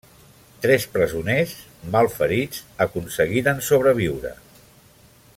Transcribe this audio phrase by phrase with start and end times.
[0.63, 1.51] Tres presoners,
[1.95, 4.33] malferits, aconseguiren sobreviure.